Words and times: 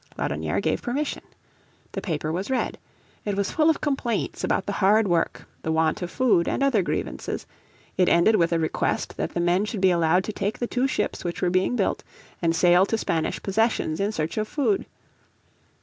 Laudonnière 0.17 0.59
gave 0.63 0.81
permission. 0.81 1.21
The 1.91 2.01
paper 2.01 2.31
was 2.31 2.49
read. 2.49 2.79
It 3.23 3.35
was 3.35 3.51
full 3.51 3.69
of 3.69 3.81
complaints 3.81 4.43
about 4.43 4.65
the 4.65 4.71
hard 4.81 5.07
work, 5.07 5.45
the 5.61 5.71
want 5.71 6.01
of 6.01 6.09
food, 6.09 6.47
and 6.47 6.63
other 6.63 6.81
grievances. 6.81 7.45
It 7.97 8.09
ended 8.09 8.35
with 8.35 8.51
a 8.51 8.57
request 8.57 9.15
that 9.17 9.35
the 9.35 9.39
men 9.39 9.63
should 9.65 9.79
be 9.79 9.91
allowed 9.91 10.23
to 10.23 10.33
take 10.33 10.57
the 10.57 10.65
two 10.65 10.87
ships 10.87 11.23
which 11.23 11.43
were 11.43 11.51
being 11.51 11.75
built 11.75 12.03
and 12.41 12.55
sail 12.55 12.87
to 12.87 12.97
Spanish 12.97 13.43
possessions 13.43 13.99
in 13.99 14.11
search 14.11 14.39
of 14.39 14.47
food. 14.47 14.87